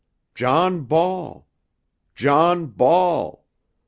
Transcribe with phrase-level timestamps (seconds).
[0.33, 1.45] John Ball!
[2.15, 3.45] John Ball!"